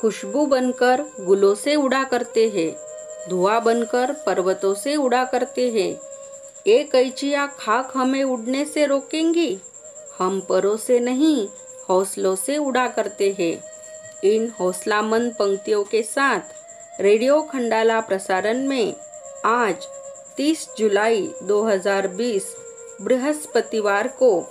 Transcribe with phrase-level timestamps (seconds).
[0.00, 2.76] खुशबू बनकर गुलों से उड़ा करते हैं,
[3.28, 6.00] धुआँ बनकर पर्वतों से उड़ा करते हैं।
[6.66, 9.58] ये कैचिया खाक हमें उड़ने से रोकेंगी?
[10.18, 11.48] हम परों से नहीं,
[11.88, 13.64] हौसलों से उड़ा करते हैं।
[14.24, 18.94] इन हौसलामंद पंक्तियों के साथ रेडियो खंडाला प्रसारण में
[19.44, 19.86] आज
[20.36, 22.54] 30 जुलाई 2020
[23.02, 24.46] बृहस्पतिवार को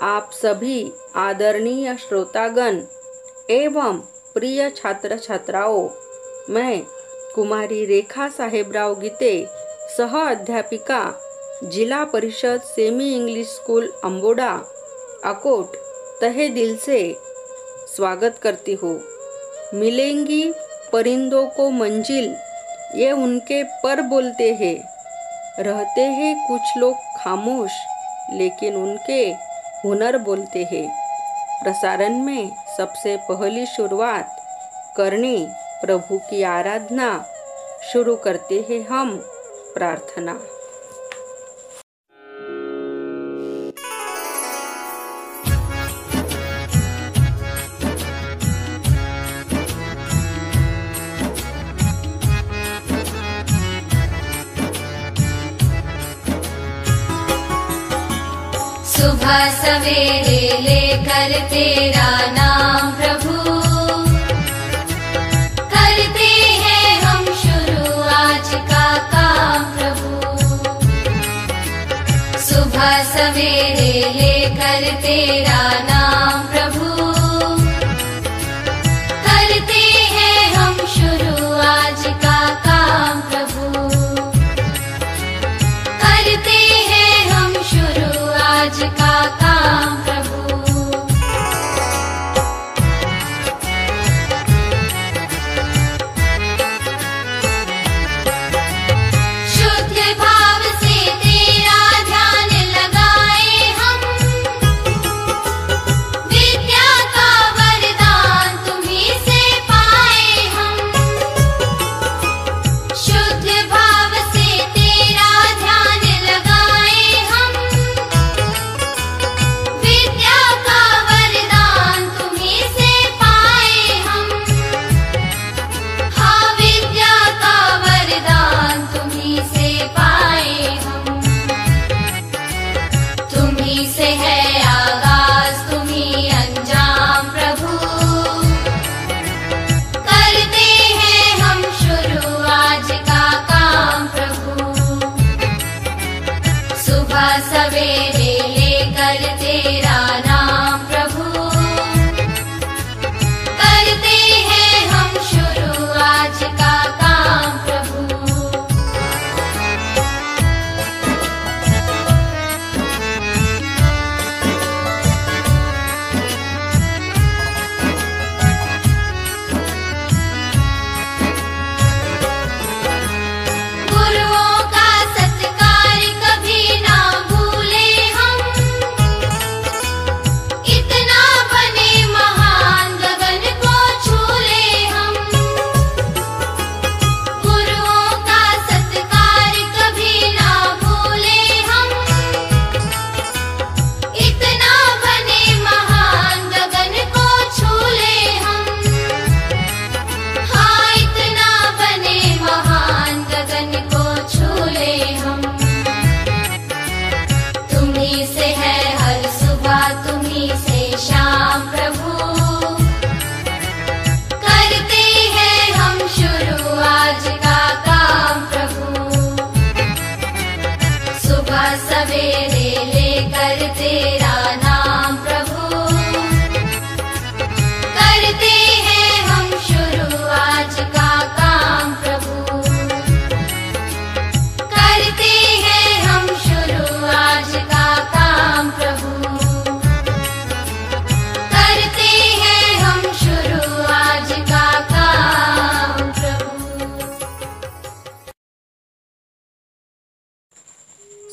[0.00, 2.82] आप सभी आदरणीय श्रोतागण
[3.50, 4.00] एवं
[4.34, 5.88] प्रिय छात्र छात्राओं
[6.50, 6.82] मैं
[7.34, 9.46] कुमारी रेखा साहेबराव गीते,
[9.96, 11.14] सह अध्यापिका,
[11.64, 14.50] जिला परिषद semi English school Amboda,
[15.24, 15.76] Akot,
[16.20, 17.16] तहे दिल से
[17.96, 19.00] स्वागत करती हूँ।
[19.74, 20.52] मिलेंगी
[20.92, 22.34] परिंदों को मंजिल,
[22.94, 24.76] ये उनके पर बोलते हैं।
[25.58, 27.70] रहते हैं कुछ लोग खामोश,
[28.32, 29.22] लेकिन उनके
[29.84, 30.86] हुनर बोलते हैं।
[31.64, 34.36] प्रसारण में सबसे पहली शुरुआत
[34.96, 35.36] करनी
[35.82, 37.10] प्रभु की आराधना।
[37.92, 39.16] शुरू करते हैं हम
[39.74, 40.38] प्रार्थना।
[58.92, 62.51] सुबह सवेरे लेकर तेरा नाम
[74.02, 76.01] सवेरे लेकर तेरा नाम।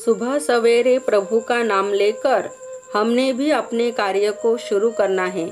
[0.04, 2.48] सुबह सवेरे प्रभु का नाम लेकर
[2.94, 5.46] हमने भी अपने कार्य को शुरू करना है।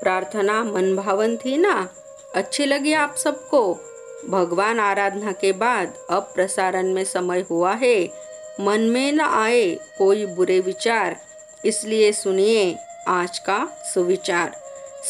[0.00, 1.88] प्रार्थना मन भावन थी ना?
[2.34, 3.62] अच्छी लगी आप सबको?
[4.28, 8.04] भगवान आराधना के बाद अब प्रसारण में समय हुआ है।
[8.60, 11.16] मन में न आए कोई बुरे विचार,
[11.64, 12.76] इसलिए सुनिए
[13.08, 14.56] आज का सुविचार।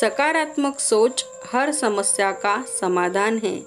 [0.01, 3.59] सकारात्मक सोच हर समस्या का समाधान है,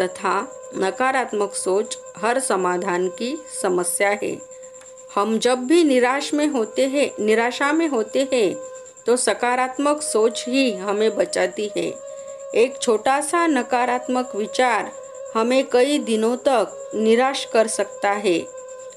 [0.00, 0.40] तथा
[0.76, 4.36] नकारात्मक सोच हर समाधान की समस्या है।
[5.14, 8.54] हम जब भी निराश में होते हैं, निराशा में होते हैं
[9.06, 11.92] तो सकारात्मक सोच ही हमें बचाती है।
[12.54, 14.90] एक छोटा सा नकारात्मक विचार
[15.34, 18.40] हमें कई दिनों तक निराश कर सकता है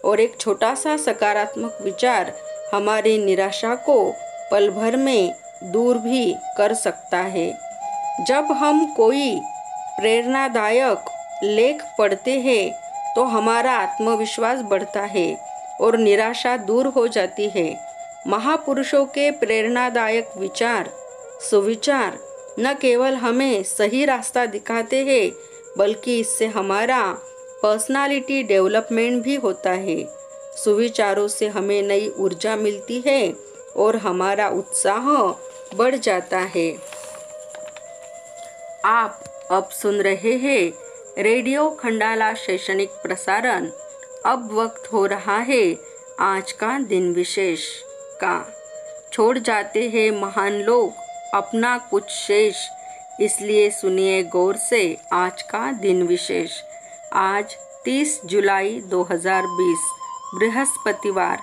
[0.06, 2.34] और एक छोटा सा सकारात्मक विचार
[2.74, 3.98] हमारी निराशा को
[4.52, 5.34] पल भर में
[5.64, 7.52] दूर भी कर सकता है।
[8.28, 9.36] जब हम कोई
[10.00, 11.06] प्रेरणादायक
[11.44, 12.83] लेख पढ़ते हैं
[13.16, 15.36] तो हमारा आत्मविश्वास बढ़ता है
[15.82, 17.68] और निराशा दूर हो जाती है।
[18.28, 20.90] महापुरुषों के प्रेरणादायक विचार,
[21.42, 22.18] सुविचार
[22.60, 25.32] न केवल हमें सही रास्ता दिखाते हैं,
[25.78, 27.02] बल्कि इससे हमारा
[27.64, 30.04] पर्सनालिटी डेवलपमेंट भी होता है।
[30.56, 33.34] सुविचारों से हमें नई ऊर्जा मिलती है
[33.76, 35.10] और हमारा उत्साह
[35.78, 36.72] बढ़ जाता है।
[38.86, 40.72] आप अब सुन रहे हैं
[41.18, 43.66] रेडियो खंडाला शैक्षणिक प्रसारण
[44.26, 45.74] अब वक्त हो रहा है
[46.20, 47.60] आज का दिन विशेष
[48.22, 48.44] का।
[49.14, 50.92] छोड़ जाते हैं महान लोग,
[51.34, 52.56] अपना कुछ शेष,
[53.20, 56.50] इसलिए सुनिए गौर से आज का दिन विशेष।
[57.12, 57.56] आज
[57.86, 59.86] 30 जुलाई 2020
[60.34, 61.38] बृहस्पतिवार,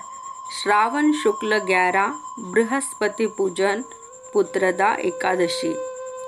[0.51, 3.83] श्रावण शुक्ल ग्यारह, बृहस्पति पूजन,
[4.33, 5.73] पुत्रदा एकादशी।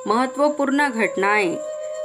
[0.07, 1.56] महत्वपूर्ण घटनाएँ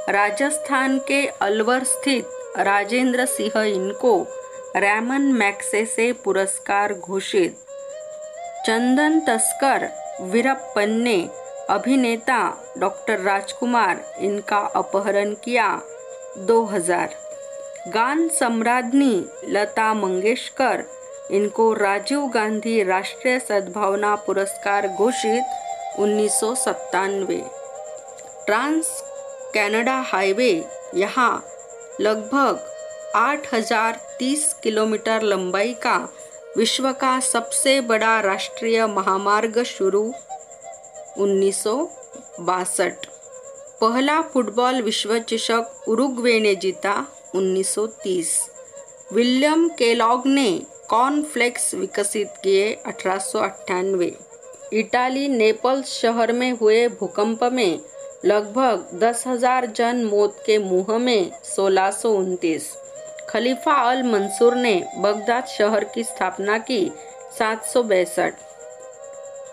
[0.09, 2.27] राजस्थान के अलवर स्थित
[2.57, 4.13] राजेंद्र सिंह इनको
[4.75, 7.57] रैमन मैक्से से पुरस्कार घोषित।
[8.65, 9.87] चंदन तस्कर,
[10.21, 11.17] वीरप्पन ने
[11.69, 12.39] अभिनेता
[12.77, 15.69] डॉक्टर राजकुमार इनका अपहरण किया
[16.47, 17.13] 2000
[17.87, 20.83] गान सम्राज्ञी लता मंगेशकर
[21.31, 27.41] इनको राजीव गांधी राष्ट्रीय सद्भावना पुरस्कार घोषित उन्नीस सौ सत्तानवे।
[28.45, 29.03] ट्रांस
[29.55, 30.51] कनाडा हाईवे
[30.95, 31.31] यहाँ
[32.01, 32.59] लगभग
[33.15, 35.97] 8030 किलोमीटर लंबाई का
[36.57, 40.01] विश्व का सबसे बड़ा राष्ट्रीय महामार्ग शुरू
[41.17, 41.63] उन्नीस
[43.81, 46.95] पहला फुटबॉल विश्व चषक उरुग्वे ने जीता
[47.35, 48.33] 1930
[49.13, 50.49] विलियम केलॉग ने
[50.89, 53.19] कॉर्नफ्लेक्स विकसित किए अठारह
[54.73, 57.79] इटाली नेपल्स शहर में हुए भूकंप में
[58.25, 61.91] लगभग दस हज़ार जन मौत के मुँह में सोलह
[63.29, 66.91] खलीफा अल मंसूर ने बगदाद शहर की स्थापना की
[67.39, 67.65] सात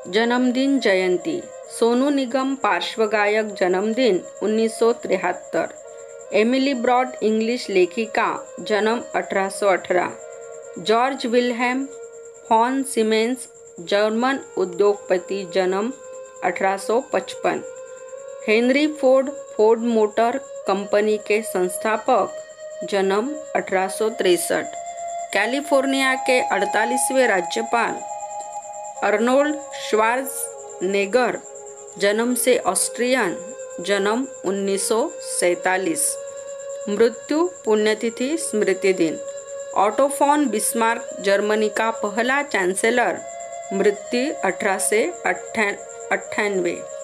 [0.09, 1.41] जन्मदिन जयंती,
[1.79, 5.75] सोनू निगम पार्श्व गायक जन्मदिन उन्नीस सौ तिहत्तर।
[6.33, 8.29] एमिली ब्रॉड इंग्लिश लेखिका,
[8.61, 10.11] जन्म 1818
[10.79, 11.87] George Wilhelm
[12.49, 13.49] von Siemens,
[13.81, 15.93] German उद्योगपति, जन्म
[16.45, 17.76] 1855
[18.49, 22.35] Henry Ford Ford motor company के संस्थापक,
[22.91, 23.89] जन्म अठारह
[25.33, 27.95] कैलिफ़ोर्निया के 48वें राज्यपाल।
[29.03, 30.29] अर्नोल्ड श्वार्ज
[30.83, 31.39] नेगर
[31.99, 33.37] जन्म से ऑस्ट्रियन,
[33.81, 34.89] जन्म उन्नीस
[36.89, 39.19] मृत्यु पुण्यतिथि स्मृति दिन।
[39.77, 43.19] ऑटोफोन बिस्मार्क, जर्मनी का पहला चांसलर।
[43.73, 46.96] मृत्यु अठारह से अट्ठानवे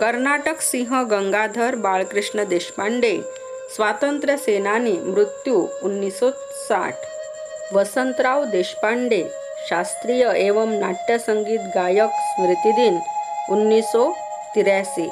[0.00, 3.12] कर्नाटक सिंह गंगाधर बालकृष्ण देशपांडे,
[3.74, 7.04] स्वातंत्र्य सेनानी मृत्यु 1960
[7.74, 9.22] वसंतराव देशपांडे,
[9.68, 13.00] शास्त्रीय एवं नाट्य संगीत गायक स्मृति दिन
[13.50, 14.10] उन्नीस सौ
[14.54, 15.08] तिरासी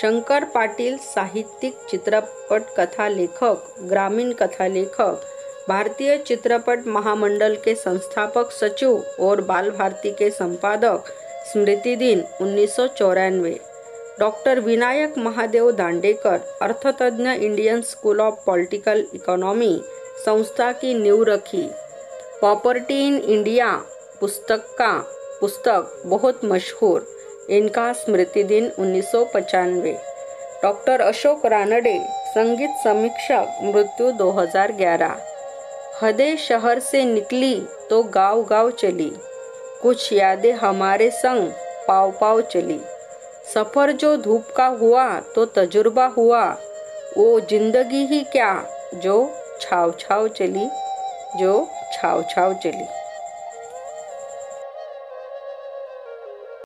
[0.00, 5.26] शंकर पाटील साहित्यिक चित्रपट कथा लेखक ग्रामीण कथा लेखक
[5.68, 11.12] भारतीय चित्रपट महामंडल के संस्थापक सचिव और बाल भारती के संपादक,
[11.52, 12.76] स्मृति दिन उन्नीस
[14.20, 19.82] doctor Vinayak Mahadev Dandekar, अर्थतज्ञ Indian school of political economy,
[20.26, 21.62] संस्था की नींव रखी।
[22.40, 23.72] प्रॉपर्टी इन इंडिया,
[24.20, 24.92] पुस्तक का
[25.40, 27.06] पुस्तक बहुत मशहूर,
[27.50, 29.12] इनका स्मृति दिन उन्नीस
[30.62, 31.98] डॉक्टर अशोक रानडे,
[32.28, 35.16] संगीत समीक्षक, मृत्यु 2011
[36.02, 37.54] हदे शहर से निकली
[37.90, 39.12] तो गाँव गाँव चली।
[39.82, 41.50] कुछ यादें हमारे संग
[41.88, 42.80] पाव पाव चली।
[43.54, 46.44] सफ़र जो धूप का हुआ तो तजुर्बा हुआ।
[47.16, 48.52] वो ज़िंदगी ही क्या?
[48.94, 49.16] जो
[49.60, 50.68] छाव छाव चली,
[51.36, 52.86] जो छाव छाव चली।